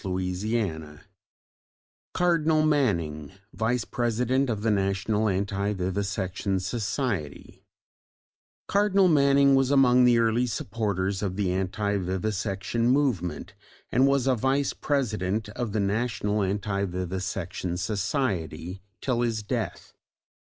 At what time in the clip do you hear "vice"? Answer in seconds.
3.53-3.85, 14.33-14.73